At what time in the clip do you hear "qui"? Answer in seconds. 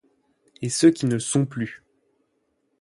0.89-1.05